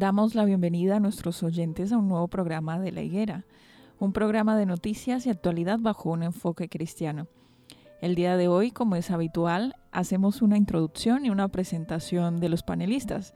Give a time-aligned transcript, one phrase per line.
[0.00, 3.44] Damos la bienvenida a nuestros oyentes a un nuevo programa de La Higuera,
[3.98, 7.26] un programa de noticias y actualidad bajo un enfoque cristiano.
[8.00, 12.62] El día de hoy, como es habitual, hacemos una introducción y una presentación de los
[12.62, 13.34] panelistas.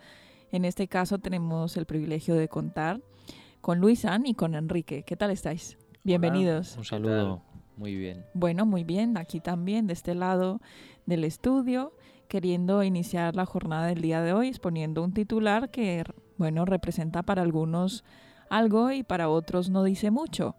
[0.53, 3.03] En este caso tenemos el privilegio de contar
[3.61, 5.03] con Luisan y con Enrique.
[5.03, 5.77] ¿Qué tal estáis?
[6.03, 6.79] Bienvenidos.
[6.79, 7.43] un saludo.
[7.77, 8.25] Muy bien.
[8.33, 9.19] Bueno, muy bien.
[9.19, 10.63] Aquí también, de este lado
[11.05, 11.93] del estudio,
[12.27, 16.05] queriendo iniciar la jornada del día de hoy, exponiendo un titular que,
[16.37, 18.05] bueno, representa para algunos
[18.51, 20.57] algo y para otros no dice mucho,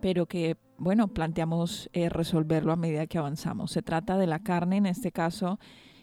[0.00, 3.70] pero que, bueno, planteamos eh, resolverlo a medida que avanzamos.
[3.70, 5.58] Se trata de la carne, en este caso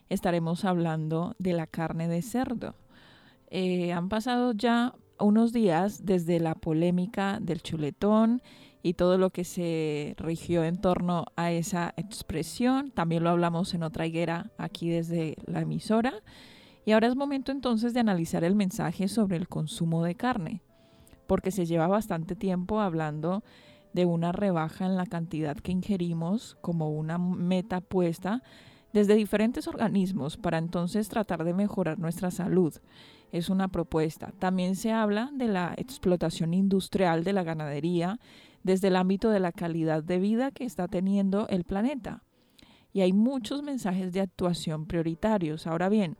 [0.09, 2.75] estaremos hablando de la carne de cerdo.
[3.49, 8.41] Eh, han pasado ya unos días desde la polémica del chuletón
[8.81, 12.91] y todo lo que se rigió en torno a esa expresión.
[12.91, 16.13] También lo hablamos en otra higuera aquí desde la emisora.
[16.85, 20.61] Y ahora es momento entonces de analizar el mensaje sobre el consumo de carne,
[21.27, 23.43] porque se lleva bastante tiempo hablando
[23.93, 28.41] de una rebaja en la cantidad que ingerimos como una meta puesta
[28.91, 32.73] desde diferentes organismos para entonces tratar de mejorar nuestra salud.
[33.31, 34.31] Es una propuesta.
[34.37, 38.19] También se habla de la explotación industrial de la ganadería
[38.61, 42.23] desde el ámbito de la calidad de vida que está teniendo el planeta.
[42.93, 45.65] Y hay muchos mensajes de actuación prioritarios.
[45.65, 46.15] Ahora bien,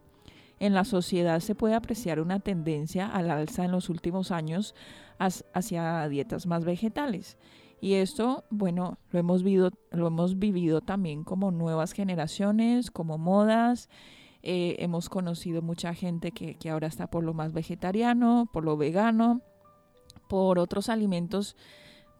[0.64, 4.74] en la sociedad se puede apreciar una tendencia al alza en los últimos años
[5.18, 7.36] hacia dietas más vegetales.
[7.82, 13.90] Y esto, bueno, lo hemos, vivido, lo hemos vivido también como nuevas generaciones, como modas.
[14.42, 18.78] Eh, hemos conocido mucha gente que, que ahora está por lo más vegetariano, por lo
[18.78, 19.42] vegano,
[20.28, 21.56] por otros alimentos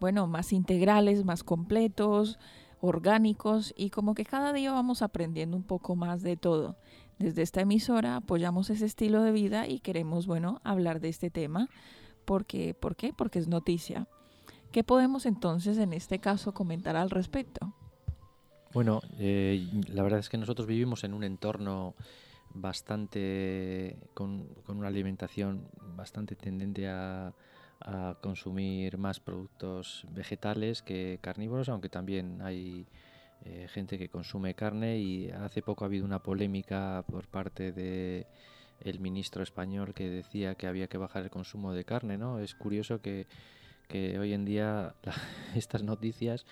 [0.01, 2.39] bueno, más integrales, más completos,
[2.85, 6.77] orgánicos y como que cada día vamos aprendiendo un poco más de todo.
[7.19, 11.69] Desde esta emisora apoyamos ese estilo de vida y queremos, bueno, hablar de este tema.
[12.25, 13.13] Porque, ¿Por qué?
[13.13, 14.09] Porque es noticia.
[14.73, 17.75] ¿Qué podemos entonces en este caso comentar al respecto?
[18.73, 21.95] Bueno, eh, la verdad es que nosotros vivimos en un entorno
[22.53, 27.33] bastante, con, con una alimentación bastante tendente a,
[27.85, 32.87] a consumir más productos vegetales que carnívoros, aunque también hay
[33.45, 38.27] eh, gente que consume carne y hace poco ha habido una polémica por parte de
[38.81, 42.41] el ministro español que decía que había que bajar el consumo de carne, ¿no?
[42.41, 43.27] Es curioso que,
[43.89, 44.95] que hoy en día
[45.55, 46.47] estas noticias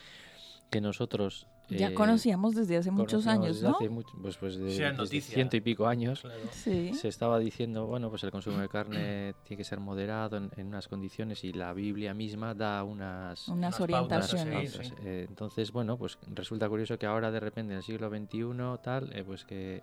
[0.70, 3.79] que nosotros ya eh, conocíamos desde hace muchos años, ¿no?
[4.20, 6.23] pues, pues de, ciento y pico años
[6.53, 10.88] se estaba diciendo, bueno, pues el consumo de carne tiene que ser moderado en, unas
[10.88, 14.93] condiciones y la Biblia misma da unas, unas, orientaciones.
[15.05, 19.12] Eh, entonces, bueno, pues resulta curioso que ahora de repente en el siglo XXI tal,
[19.15, 19.82] eh, pues que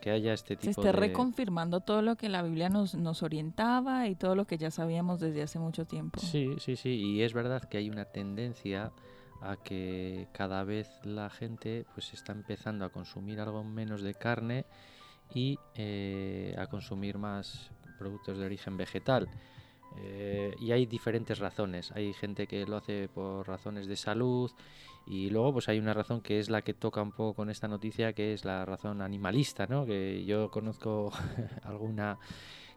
[0.00, 4.06] que haya este tipo Se esté reconfirmando todo lo que la Biblia nos, nos orientaba
[4.06, 6.20] y todo lo que ya sabíamos desde hace mucho tiempo.
[6.20, 6.90] Sí, sí, sí.
[6.90, 8.92] Y es verdad que hay una tendencia
[9.40, 14.66] a que cada vez la gente pues está empezando a consumir algo menos de carne
[15.34, 19.28] y eh, a consumir más productos de origen vegetal.
[19.96, 21.92] Eh, y hay diferentes razones.
[21.92, 24.50] Hay gente que lo hace por razones de salud
[25.06, 27.68] y luego pues hay una razón que es la que toca un poco con esta
[27.68, 29.86] noticia, que es la razón animalista, ¿no?
[29.86, 31.10] Que yo conozco
[31.62, 32.18] alguna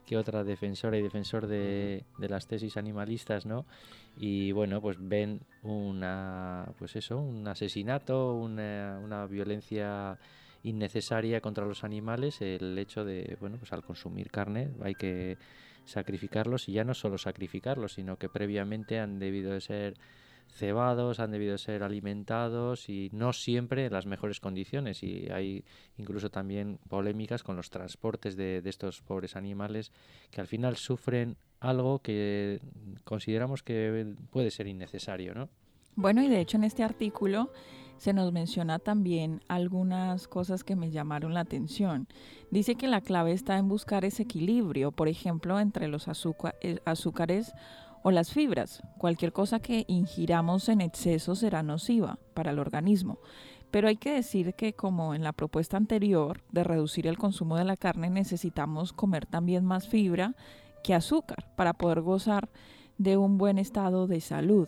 [0.05, 3.65] que otra defensora y defensor de, de, las tesis animalistas, ¿no?
[4.17, 10.17] Y bueno, pues ven una, pues eso, un asesinato, una, una violencia
[10.63, 15.37] innecesaria contra los animales, el hecho de, bueno, pues al consumir carne hay que
[15.85, 19.97] sacrificarlos y ya no solo sacrificarlos, sino que previamente han debido de ser
[20.51, 25.03] cebados, han debido ser alimentados y no siempre en las mejores condiciones.
[25.03, 25.63] Y hay
[25.97, 29.91] incluso también polémicas con los transportes de, de, estos pobres animales
[30.29, 32.59] que al final sufren algo que
[33.03, 35.49] consideramos que puede ser innecesario, ¿no?
[35.95, 37.51] Bueno, y de hecho en este artículo
[38.01, 42.07] se nos menciona también algunas cosas que me llamaron la atención.
[42.49, 47.53] Dice que la clave está en buscar ese equilibrio, por ejemplo, entre los eh, azúcares
[48.03, 48.81] o las fibras.
[48.97, 53.19] Cualquier cosa que ingiramos en exceso será nociva para el organismo.
[53.71, 57.63] Pero hay que decir que como en la propuesta anterior de reducir el consumo de
[57.63, 60.35] la carne necesitamos comer también más fibra
[60.83, 62.49] que azúcar para poder gozar
[62.97, 64.67] de un buen estado de salud.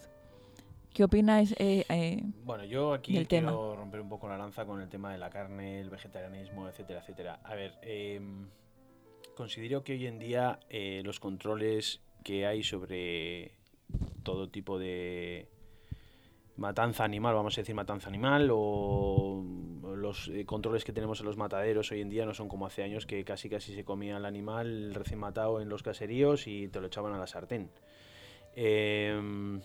[0.93, 1.53] ¿Qué opinas?
[1.57, 5.17] Eh, eh, bueno, yo aquí quiero romper un poco la lanza con el tema de
[5.17, 7.39] la carne, el vegetarianismo, etcétera, etcétera.
[7.43, 8.47] A ver, em,
[9.35, 13.51] considero que hoy en día eh, los controles que hay sobre
[14.23, 15.47] todo tipo de
[16.55, 19.43] matanza animal, vamos a decir matanza animal, o
[19.95, 23.05] los controles que tenemos en los mataderos hoy en día no son como hace años
[23.05, 26.87] que casi casi se comía el animal recién matado en los caseríos y te lo
[26.87, 27.69] echaban a la sartén.
[28.55, 29.59] Eh,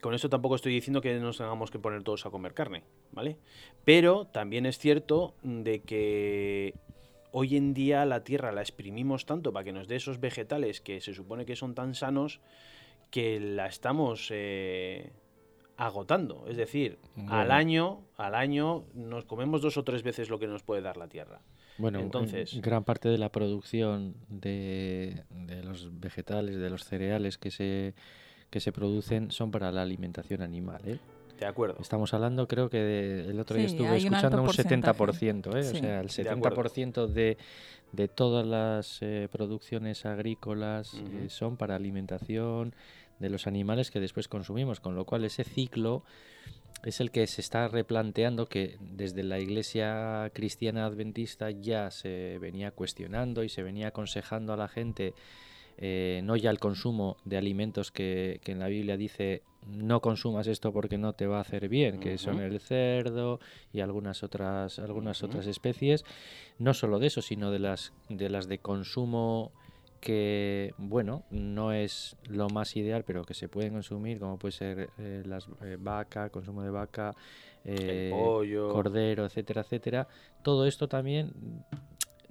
[0.00, 3.36] con esto tampoco estoy diciendo que nos tengamos que poner todos a comer carne, ¿vale?
[3.84, 6.74] Pero también es cierto de que
[7.32, 11.00] hoy en día la tierra la exprimimos tanto para que nos dé esos vegetales que
[11.00, 12.40] se supone que son tan sanos
[13.10, 15.12] que la estamos eh,
[15.76, 16.46] agotando.
[16.48, 16.98] Es decir,
[17.28, 20.96] al año, al año nos comemos dos o tres veces lo que nos puede dar
[20.96, 21.40] la tierra.
[21.78, 27.50] Bueno, entonces gran parte de la producción de, de los vegetales, de los cereales que
[27.50, 27.94] se
[28.50, 30.82] que se producen son para la alimentación animal.
[30.84, 30.98] ¿eh?
[31.40, 31.78] De acuerdo.
[31.80, 35.58] Estamos hablando, creo que el otro día estuve escuchando un, 70%, ¿eh?
[35.58, 37.38] o sea, el 70% de,
[37.92, 42.74] de, todas las eh, producciones agrícolas eh, son para alimentación
[43.20, 46.04] de los animales que después consumimos, con lo cual ese ciclo
[46.84, 52.70] es el que se está replanteando que desde la iglesia cristiana adventista ya se venía
[52.70, 55.14] cuestionando y se venía aconsejando a la gente
[55.82, 60.72] eh, no ya el consumo de alimentos que, en la Biblia dice no consumas esto
[60.72, 63.40] porque no te va a hacer bien, que son el cerdo
[63.72, 66.04] y algunas otras algunas otras especies,
[66.58, 69.52] no solo de eso, sino de las de las de consumo
[70.00, 74.90] que bueno no es lo más ideal pero que se pueden consumir como puede ser
[74.98, 77.14] eh, las eh, vaca consumo de vaca
[77.62, 80.08] cordero etcétera etcétera.
[80.42, 81.32] Todo esto también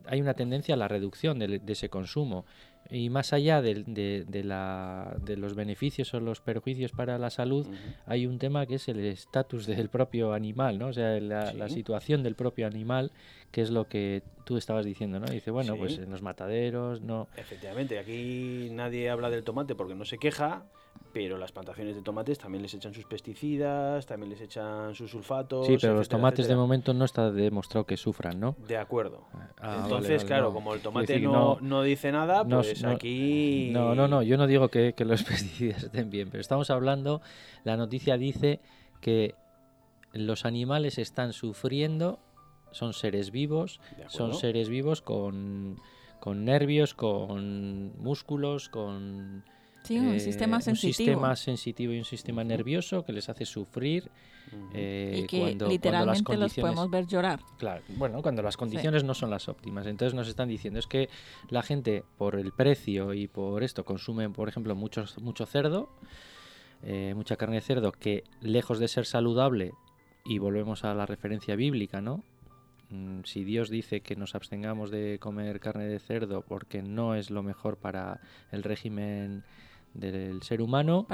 [0.09, 2.45] hay una tendencia a la reducción de, ese consumo
[2.91, 7.67] y más allá de, de, la, de, los beneficios o los perjuicios para la salud,
[8.05, 10.87] hay un tema que es el estatus del propio animal, ¿no?
[10.87, 13.11] O sea, la, situación del propio animal,
[13.51, 15.27] que es lo que tú estabas diciendo, ¿no?
[15.27, 17.27] Dice, bueno, pues en los mataderos, no...
[17.37, 20.65] Efectivamente, aquí nadie habla del tomate porque no se queja,
[21.11, 25.65] pero las plantaciones de tomates también les echan sus pesticidas, también les echan sus sulfatos.
[25.65, 28.55] Sí, pero los tomates de momento no está demostrado que sufran, ¿no?
[28.67, 29.23] De acuerdo.
[29.59, 33.69] Ah, Entonces, claro, como el tomate no, no, dice nada, pues aquí.
[33.71, 37.21] No, no, no, yo no digo que, que los pesticidas estén bien, pero estamos hablando,
[37.63, 38.59] la noticia dice
[39.01, 39.35] que
[40.13, 42.19] los animales están sufriendo,
[42.71, 45.77] son seres vivos, son seres vivos con,
[46.19, 49.43] con nervios, con músculos, con
[49.89, 50.91] Sí, un eh, sistema sensitivo.
[50.91, 54.11] Un sistema sensitivo y un sistema nervioso que les hace sufrir.
[54.71, 57.39] Eh, y que literalmente los podemos ver llorar.
[57.57, 59.87] Claro, bueno, cuando las condiciones no son las óptimas.
[59.87, 61.09] Entonces nos están diciendo es que
[61.49, 65.89] la gente por el precio y por esto consume, por ejemplo, mucho, mucho cerdo,
[66.83, 69.71] eh, mucha carne de cerdo que lejos de ser saludable,
[70.23, 72.23] y volvemos a la referencia bíblica, ¿no?
[72.91, 77.31] Mm, si Dios dice que nos abstengamos de comer carne de cerdo porque no es
[77.31, 78.19] lo mejor para
[78.51, 79.43] el régimen
[79.93, 81.07] del ser humano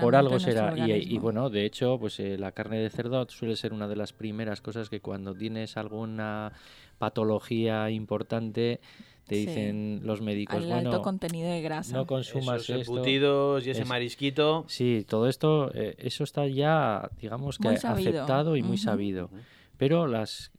[0.00, 0.74] por algo será.
[0.76, 4.12] Y, bueno de hecho pues eh, la carne de cerdo suele ser una de las
[4.12, 6.52] primeras cosas que cuando tienes alguna
[6.98, 8.80] patología importante
[9.26, 14.64] te dicen los médicos Al alto contenido de grasa no consumas Esos y ese marisquito.
[14.68, 19.30] Sí todo esto eh, eso está ya digamos que aceptado y muy sabido.
[19.76, 20.50] Pero las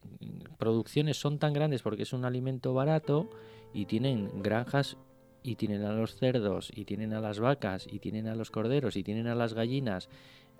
[0.57, 3.29] producciones son tan grandes porque es un alimento barato
[3.73, 4.97] y tienen granjas
[5.43, 8.95] y tienen a los cerdos y tienen a las vacas y tienen a los corderos
[8.95, 10.09] y tienen a las gallinas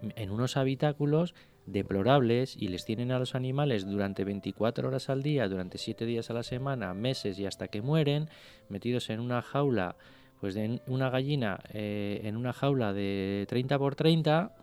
[0.02, 5.48] en unos habitáculos deplorables y les tienen a los animales durante 24 horas al día,
[5.48, 8.30] durante 7 días a la semana, meses y hasta que mueren,
[8.70, 9.96] metidos en una jaula,
[10.40, 14.56] pues de una gallina eh, en una jaula de 30 por 30,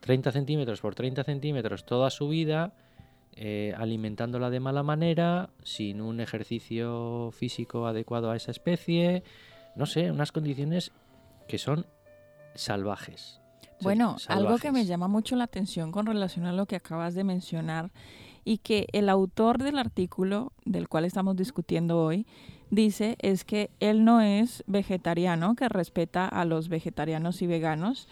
[0.00, 2.72] 30 centímetros por 30 centímetros toda su vida,
[3.40, 9.22] eh, alimentándola de mala manera, sin un ejercicio físico adecuado a esa especie,
[9.76, 10.90] no sé, unas condiciones
[11.46, 11.86] que son
[12.56, 13.40] salvajes.
[13.80, 17.22] Bueno, algo que me llama mucho la atención con relación a lo que acabas de
[17.22, 17.92] mencionar
[18.44, 22.26] y que el autor del artículo del cual estamos discutiendo hoy
[22.70, 28.08] dice es que él no es vegetariano, que respeta a los vegetarianos y veganos,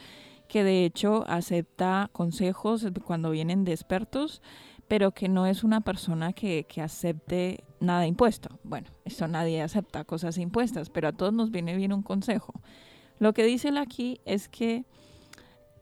[0.47, 4.40] que de hecho acepta consejos cuando vienen de expertos,
[4.88, 8.59] pero que no es una persona que, que acepte nada impuesto.
[8.62, 12.61] Bueno, eso nadie acepta cosas impuestas, pero a todos nos viene bien un consejo.
[13.19, 14.85] Lo que dice él aquí es que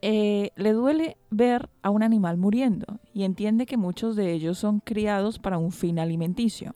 [0.01, 4.79] eh, le duele ver a un animal muriendo y entiende que muchos de ellos son
[4.79, 6.75] criados para un fin alimenticio.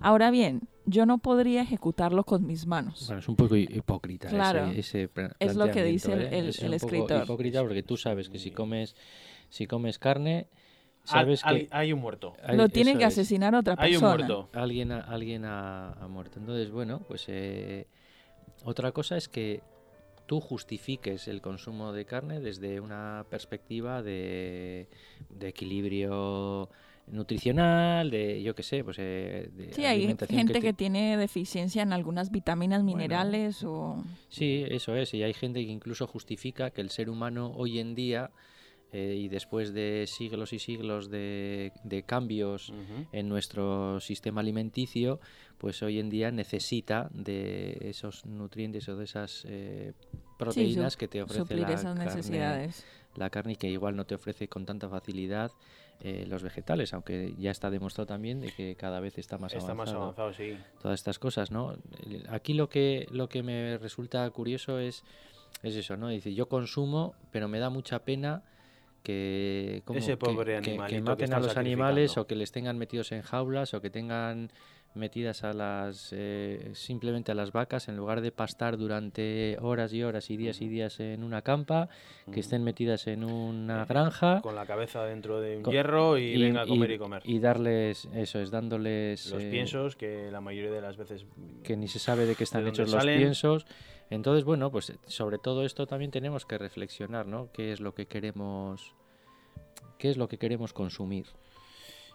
[0.00, 3.04] Ahora bien, yo no podría ejecutarlo con mis manos.
[3.06, 6.38] Bueno, es un poco hipócrita claro, ese, Es lo que dice el, ¿eh?
[6.38, 7.22] el, escritor.
[7.22, 8.96] hipócrita porque tú sabes que si comes,
[9.50, 10.48] si comes carne,
[11.04, 12.34] sabes que hay un muerto.
[12.52, 13.88] lo tiene que asesinar otra persona.
[13.88, 14.48] Hay un muerto.
[14.52, 16.38] Alguien, alguien ha, muerto.
[16.38, 17.86] Entonces, bueno, pues eh,
[18.64, 19.62] otra cosa es que
[20.26, 24.86] tú justifiques el consumo de carne desde una perspectiva de,
[25.40, 26.68] equilibrio
[27.08, 31.92] nutricional, de yo qué sé, pues eh, de Sí, hay gente que, tiene deficiencia en
[31.92, 36.90] algunas vitaminas, minerales o Sí, eso es, y hay gente que incluso justifica que el
[36.90, 38.30] ser humano hoy en día
[38.92, 41.72] eh, y después de siglos y siglos de,
[42.06, 42.72] cambios
[43.12, 45.20] en nuestro sistema alimenticio,
[45.58, 49.92] pues hoy en día necesita de esos nutrientes o de esas eh,
[50.38, 52.70] proteínas que te ofrece la carne,
[53.16, 55.52] la carne y que igual no te ofrece con tanta facilidad
[56.02, 59.72] eh, los vegetales, aunque ya está demostrado también de que cada vez está más está
[59.72, 59.98] avanzado.
[59.98, 60.56] más avanzado, sí.
[60.80, 61.74] Todas estas cosas, ¿no?
[62.30, 65.04] Aquí lo que lo que me resulta curioso es
[65.62, 66.08] es eso, ¿no?
[66.08, 68.42] Dice, yo consumo, pero me da mucha pena
[69.02, 73.22] que, Ese pobre que, que, maten a los animales o que les tengan metidos en
[73.22, 74.50] jaulas o que tengan
[74.94, 80.02] metidas a las eh, simplemente a las vacas en lugar de pastar durante horas y
[80.02, 81.88] horas y días y días en una campa
[82.32, 86.62] que estén metidas en una granja con la cabeza dentro de un hierro y, venga
[86.62, 87.22] a comer y, comer.
[87.24, 91.24] y darles eso es dándoles los eh, piensos que la mayoría de las veces
[91.62, 93.66] que ni se sabe de qué están hechos los piensos.
[94.10, 97.50] Entonces, bueno, pues sobre todo esto también tenemos que reflexionar, ¿no?
[97.52, 98.94] ¿Qué es lo que queremos,
[99.98, 101.26] qué es lo que queremos consumir?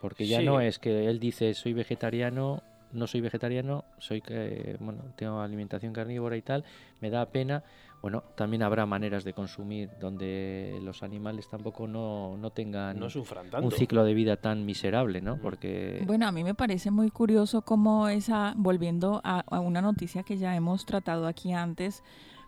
[0.01, 2.61] Porque ya no es que él dice soy vegetariano,
[2.91, 6.63] no soy vegetariano, soy que bueno, tengo alimentación carnívora y tal,
[7.01, 7.63] me da pena,
[8.05, 14.03] bueno, también habrá maneras de consumir donde los animales tampoco no, no tengan un ciclo
[14.03, 15.37] de vida tan miserable, ¿no?
[15.37, 16.03] Porque...
[16.05, 20.55] Bueno, a mí me parece muy curioso cómo esa, volviendo a, una noticia que ya
[20.55, 22.03] hemos tratado aquí antes,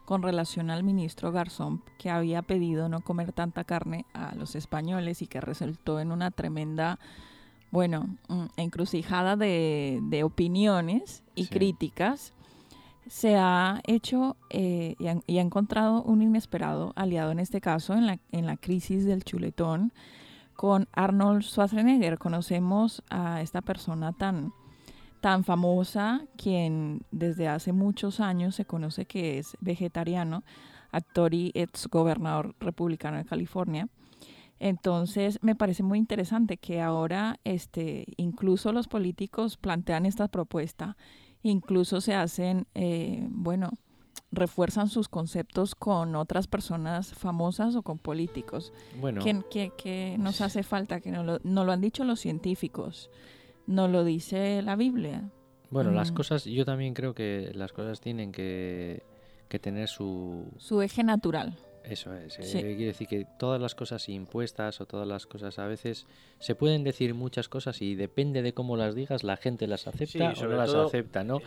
[0.06, 5.24] con relación al ministro Garzón, que había pedido no comer tanta carne a los españoles
[5.24, 7.00] y que resultó en una tremenda,
[7.78, 12.34] bueno, mm, encrucijada de, de opiniones y críticas
[13.06, 18.18] se ha hecho eh, y, ha, encontrado un inesperado aliado en este caso en la,
[18.32, 19.94] en la crisis del chuletón
[20.56, 22.18] con Arnold Schwarzenegger.
[22.18, 24.54] Conocemos a esta persona tan,
[25.22, 30.44] tan famosa, quien desde hace muchos años se conoce que es vegetariano,
[30.92, 33.88] actor y ex gobernador republicano de California.
[34.60, 40.98] Entonces me parece muy interesante que ahora este, incluso los políticos plantean esta propuesta
[41.44, 43.72] incluso se hacen, eh, bueno,
[44.32, 48.74] refuerzan sus conceptos con otras personas famosas o con políticos.
[49.00, 51.00] Bueno, ¿Qué, nos hace falta?
[51.00, 53.10] Que no lo, lo, han dicho los científicos,
[53.66, 55.30] no lo dice la Biblia.
[55.70, 56.16] Bueno, las mm.
[56.16, 59.04] cosas, yo también creo que las cosas tienen que,
[59.50, 60.46] que tener su...
[60.58, 61.58] Su eje natural.
[61.90, 62.38] Eso es.
[62.40, 66.06] Eh, quiere decir que todas las cosas impuestas o todas las cosas a veces
[66.40, 70.34] se pueden decir muchas cosas y depende de cómo las digas la gente las acepta
[70.40, 71.42] o no las acepta, ¿no?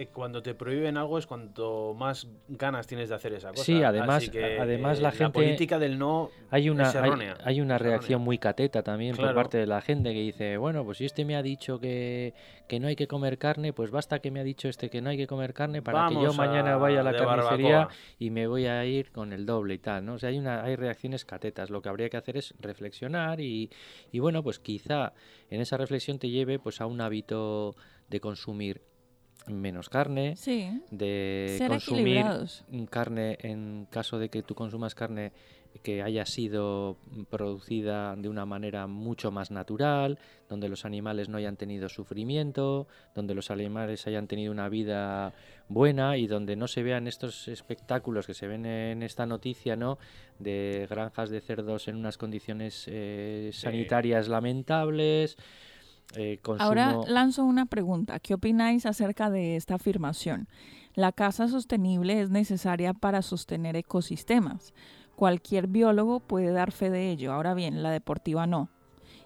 [0.00, 3.64] Eh, cuando te prohíben algo es cuanto más ganas tienes de hacer esa cosa.
[3.64, 5.24] Sí, además, además la gente.
[5.24, 6.90] La política del no hay una,
[7.44, 10.96] Hay, una reacción muy cateta también por parte de la gente que dice: bueno, pues
[10.96, 12.32] si este me ha dicho que,
[12.80, 15.18] no hay que comer carne, pues basta que me ha dicho este que no hay
[15.18, 17.88] que comer carne para que yo mañana vaya a la carnicería
[18.18, 20.14] y me voy a ir con el doble y tal, ¿no?
[20.14, 21.68] O sea, hay, una, hay reacciones catetas.
[21.68, 23.68] Lo que habría que hacer es reflexionar y,
[24.12, 25.12] y bueno, pues quizá
[25.50, 27.74] en esa reflexión te lleve pues a un hábito
[28.08, 28.80] de consumir
[29.46, 30.34] menos carne,
[30.90, 32.24] de consumir
[32.90, 35.32] carne en caso de que tú consumas carne
[35.82, 36.96] que haya sido
[37.30, 40.18] producida de una manera mucho más natural,
[40.48, 45.32] donde los animales no hayan tenido sufrimiento, donde los animales hayan tenido una vida
[45.68, 49.98] buena y donde no se vean estos espectáculos que se ven en esta noticia, ¿no?
[50.38, 55.36] De granjas de cerdos en unas condiciones eh, sanitarias lamentables.
[56.16, 58.18] Eh, Ahora lanzo una pregunta.
[58.18, 60.48] ¿Qué opináis acerca de esta afirmación?
[60.94, 64.74] La caza sostenible es necesaria para sostener ecosistemas.
[65.14, 67.32] Cualquier biólogo puede dar fe de ello.
[67.32, 68.70] Ahora bien, la deportiva no.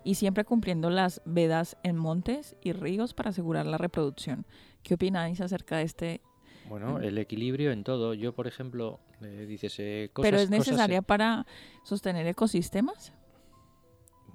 [0.03, 4.45] Y siempre cumpliendo las vedas en montes y ríos para asegurar la reproducción.
[4.83, 6.21] ¿Qué opináis acerca de este
[6.69, 8.15] bueno, el equilibrio en todo.
[8.15, 10.31] Yo, por ejemplo, eh, dices eh, cosas.
[10.31, 11.47] ¿Pero es necesaria para
[11.83, 13.13] sostener ecosistemas?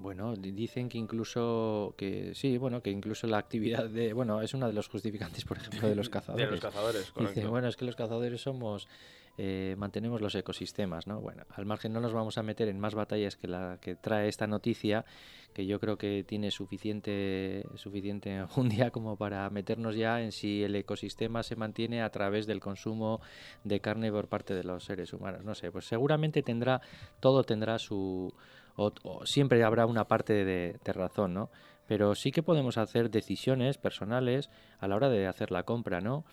[0.00, 4.66] Bueno, dicen que incluso que sí, bueno, que incluso la actividad de, bueno, es uno
[4.66, 6.46] de los justificantes, por ejemplo, de los cazadores.
[6.48, 8.88] de los cazadores, Dice, bueno, es que los cazadores somos
[9.36, 11.20] eh, mantenemos los ecosistemas, ¿no?
[11.20, 14.28] Bueno, al margen no nos vamos a meter en más batallas que la que trae
[14.28, 15.04] esta noticia,
[15.54, 20.74] que yo creo que tiene suficiente suficiente enjundia como para meternos ya en si el
[20.76, 23.20] ecosistema se mantiene a través del consumo
[23.64, 25.44] de carne por parte de los seres humanos.
[25.44, 26.80] No sé, pues seguramente tendrá
[27.20, 28.34] todo tendrá su
[28.76, 28.92] o,
[29.24, 31.50] siempre habrá una parte de, de razón, ¿no?
[31.86, 34.48] Pero sí que podemos hacer decisiones personales
[34.78, 36.24] a la hora de hacer la compra, ¿no?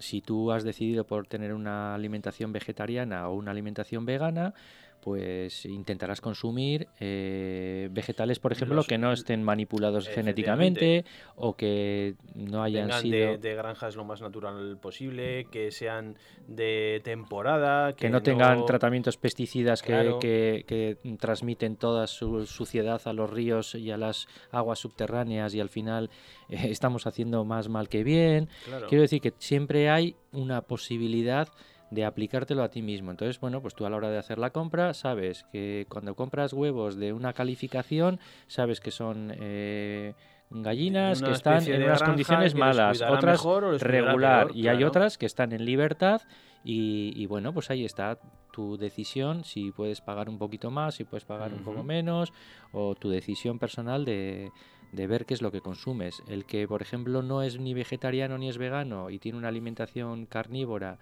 [0.00, 4.54] si tú has decidido por tener una alimentación vegetariana o una alimentación vegana,
[5.00, 11.04] pues intentarás consumir eh, vegetales, por ejemplo, que no estén manipulados genéticamente
[11.36, 13.38] o que no hayan sido...
[13.38, 16.16] De, granjas lo más natural posible, que sean
[16.46, 17.94] de temporada...
[17.94, 23.90] Que, no, tengan tratamientos pesticidas que, que, transmiten toda su suciedad a los ríos y
[23.90, 26.10] a las aguas subterráneas y al final
[26.48, 28.48] eh, estamos haciendo más mal que bien.
[28.88, 31.48] Quiero decir que siempre hay una posibilidad
[31.90, 33.10] de aplicártelo a ti mismo.
[33.10, 36.52] Entonces, bueno, pues tú a la hora de hacer la compra sabes que cuando compras
[36.52, 40.14] huevos de una calificación, sabes que son eh,
[40.50, 43.42] gallinas que están en unas condiciones malas, otras
[43.80, 46.22] regular, y hay otras que están en libertad
[46.62, 48.18] y, bueno, pues ahí está
[48.52, 52.32] tu decisión, si puedes pagar un poquito más, si puedes pagar un poco menos,
[52.72, 54.50] o tu decisión personal de,
[54.92, 56.22] de ver qué es lo que consumes.
[56.28, 60.26] El que, por ejemplo, no es ni vegetariano ni es vegano y tiene una alimentación
[60.26, 60.98] carnívora,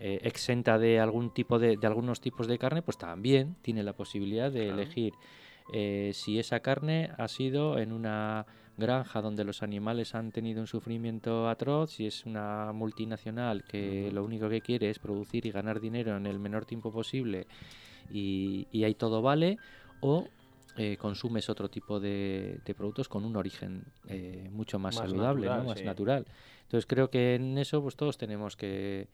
[0.00, 3.94] eh, exenta de algún tipo de, de, algunos tipos de carne, pues también tiene la
[3.94, 5.14] posibilidad de elegir
[5.72, 10.66] eh, si esa carne ha sido en una granja donde los animales han tenido un
[10.66, 15.80] sufrimiento atroz, si es una multinacional que lo único que quiere es producir y ganar
[15.80, 17.48] dinero en el menor tiempo posible
[18.10, 19.58] y, y ahí todo vale,
[20.00, 20.28] o
[20.76, 23.84] eh, consumes otro tipo de, productos con un origen
[24.52, 26.24] mucho más, saludable, más natural.
[26.62, 29.08] Entonces creo que en eso pues todos tenemos que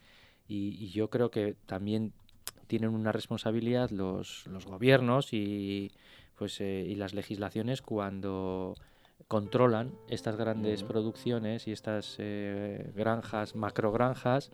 [0.47, 2.13] y, yo creo que también
[2.67, 5.93] tienen una responsabilidad los, los gobiernos y,
[6.37, 8.75] pues, eh, y las legislaciones cuando
[9.29, 14.51] controlan estas grandes producciones y estas eh, granjas, macrogranjas,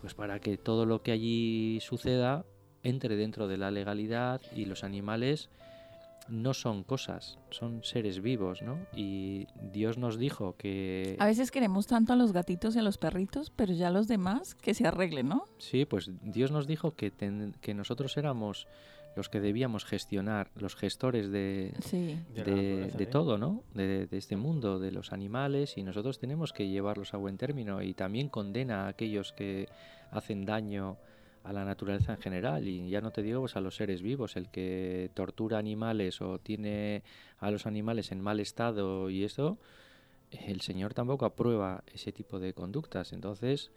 [0.00, 2.44] pues para que todo lo que allí suceda
[2.82, 5.50] entre dentro de la legalidad y los animales
[6.30, 8.78] no son cosas, son seres vivos, ¿no?
[8.94, 11.16] Y Dios nos dijo que...
[11.18, 14.54] A veces queremos tanto a los gatitos y a los perritos, pero ya los demás
[14.54, 15.44] que se arreglen, ¿no?
[15.58, 17.12] Sí, pues Dios nos dijo que,
[17.60, 18.66] que nosotros éramos
[19.16, 21.74] los que debíamos gestionar, los gestores de,
[22.32, 23.64] de, de, todo, ¿no?
[23.74, 27.82] De, de, este mundo, de los animales, y nosotros tenemos que llevarlos a buen término.
[27.82, 29.68] Y también condena a aquellos que
[30.12, 30.96] hacen daño
[31.44, 32.66] a la naturaleza en general.
[32.66, 34.36] Y ya no te digo pues a los seres vivos.
[34.36, 37.02] El que tortura animales o tiene
[37.38, 39.58] a los animales en mal estado y eso
[40.30, 43.12] el señor tampoco aprueba ese tipo de conductas.
[43.12, 43.70] Entonces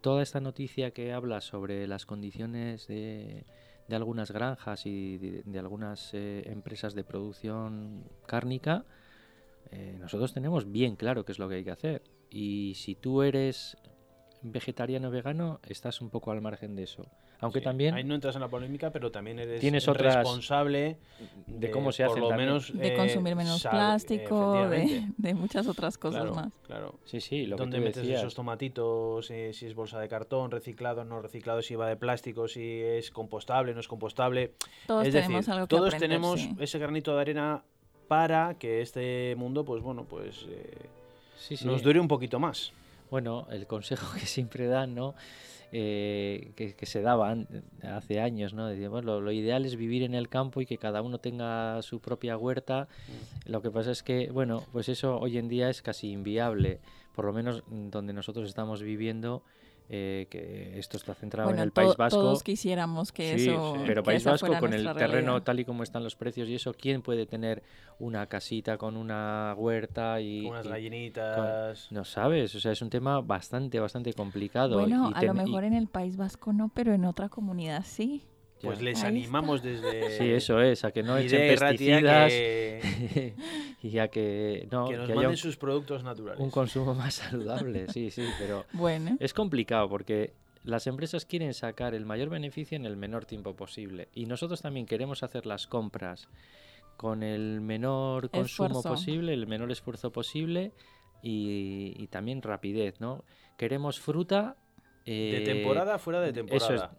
[0.00, 3.44] toda esta noticia que habla sobre las condiciones de,
[3.88, 8.84] de algunas granjas y de, algunas eh, empresas de producción cárnica
[9.70, 12.02] eh, nosotros tenemos bien claro qué es lo que hay que hacer.
[12.30, 13.76] Y si tú eres
[14.42, 17.06] vegetariano vegano, estás un poco al margen de eso.
[17.40, 17.94] Aunque también...
[17.94, 20.96] Ahí no entras en la polémica, pero también eres tienes responsable
[21.46, 22.20] de, cómo se hace.
[22.20, 22.72] Por lo menos...
[22.72, 26.52] De consumir menos plástico, de, muchas otras cosas más.
[26.66, 26.98] Claro.
[27.04, 29.30] Sí, sí, lo ¿Dónde metes esos tomatitos?
[29.30, 33.10] Eh, si es bolsa de cartón, reciclado, no reciclado, si va de plástico, si es
[33.10, 34.54] compostable, no es compostable.
[34.86, 37.62] Todos es tenemos decir, algo que Todos tenemos ese granito de arena
[38.08, 40.46] para que este mundo, pues bueno, pues...
[40.48, 40.88] Eh,
[41.64, 42.72] nos dure un poquito más.
[43.10, 45.14] Bueno, el consejo que siempre dan, ¿no?
[45.72, 47.48] eh, que, se daban
[47.82, 48.66] hace años, ¿no?
[48.66, 52.00] Decíamos, lo, lo, ideal es vivir en el campo y que cada uno tenga su
[52.00, 52.88] propia huerta.
[53.46, 53.50] Mm.
[53.50, 56.80] Lo que pasa es que, bueno, pues eso hoy en día es casi inviable,
[57.14, 59.42] por lo menos donde nosotros estamos viviendo.
[59.88, 62.20] Eh, que esto está centrado en el País Vasco.
[62.20, 63.76] Todos quisiéramos que eso.
[63.86, 67.02] pero País Vasco con el terreno tal y como están los precios y eso, ¿quién
[67.02, 67.62] puede tener
[68.00, 70.42] una casita con una huerta y.
[70.42, 71.92] Con unas gallinitas.
[71.92, 74.80] no sabes, o sea, es un tema bastante, bastante complicado.
[74.80, 78.24] Bueno, a lo mejor en el País Vasco no, pero en otra comunidad sí.
[78.62, 80.16] Pues les animamos desde.
[80.16, 82.32] Sí, eso es, a que no echen pesticidas
[83.82, 86.40] y a que no que nos manden sus productos naturales.
[86.40, 89.16] Un consumo más saludable, sí, sí, pero bueno.
[89.20, 90.32] es complicado porque
[90.64, 94.86] las empresas quieren sacar el mayor beneficio en el menor tiempo posible y nosotros también
[94.86, 96.28] queremos hacer las compras
[96.96, 100.72] con el menor consumo posible, el menor esfuerzo posible
[101.22, 103.24] y, también rapidez, ¿no?
[103.56, 104.56] Queremos fruta
[105.04, 106.74] de temporada fuera de temporada.
[106.74, 106.90] Eso es,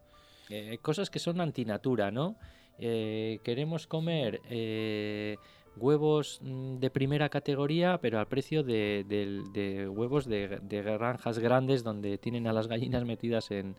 [0.49, 2.35] eh, cosas que son antinatura, ¿no?
[2.79, 5.37] Eh, queremos comer eh,
[5.75, 12.47] huevos mm, de primera categoría, pero al precio de, huevos de, granjas grandes donde tienen
[12.47, 13.75] a las gallinas metidas en,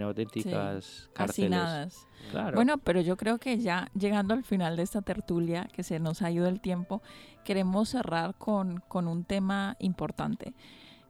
[0.00, 2.06] auténticas cárceles.
[2.54, 6.22] Bueno, pero yo creo que ya llegando al final de esta tertulia, que se nos
[6.22, 7.02] ha ido el tiempo,
[7.44, 10.54] queremos cerrar con, con un tema importante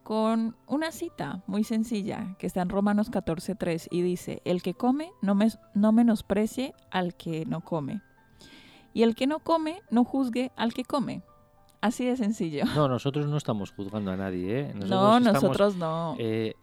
[0.02, 5.10] con una cita muy sencilla que está en Romanos 14.3 y dice, el que come
[5.22, 5.36] no,
[5.74, 8.02] no menosprecie al que no come.
[8.92, 11.22] Y el que no come no juzgue al que come.
[11.82, 12.64] Así de sencillo.
[12.76, 14.74] No, nosotros no estamos juzgando a nadie, ¿eh?
[14.74, 16.14] no, nosotros no.
[16.18, 16.54] Eh,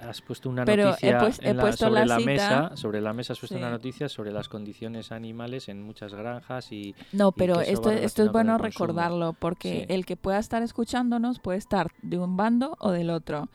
[0.00, 1.32] has puesto una noticia
[1.72, 5.82] sobre la, mesa, sobre la mesa has puesto una noticia sobre las condiciones animales en
[5.82, 10.62] muchas granjas y no, pero esto, esto es bueno recordarlo porque el que pueda estar
[10.62, 13.48] escuchándonos puede estar de un bando o del otro.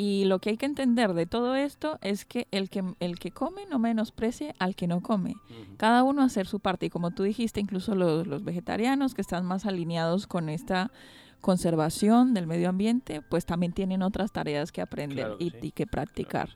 [0.00, 3.32] Y lo que hay que entender de todo esto es que el que, el que
[3.32, 5.34] come no menosprecie al que no come.
[5.76, 6.86] Cada uno hacer su parte.
[6.86, 10.92] Y como tú dijiste, incluso los, los vegetarianos que están más alineados con esta
[11.40, 16.50] conservación del medio ambiente, pues también tienen otras tareas que aprender y, que practicar.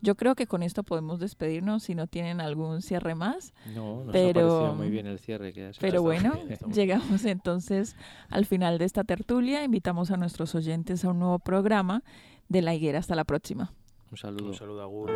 [0.00, 3.54] Yo creo que con esto podemos despedirnos si no tienen algún cierre más.
[3.74, 5.52] No, nos pero, muy bien el cierre.
[5.52, 6.32] Que pero bueno,
[6.72, 7.96] llegamos entonces
[8.28, 9.64] al final de esta tertulia.
[9.64, 12.04] Invitamos a nuestros oyentes a un nuevo programa
[12.48, 12.98] de La Higuera.
[12.98, 13.72] Hasta la próxima.
[14.10, 14.46] Un saludo.
[14.46, 15.10] Un saludo, Agur.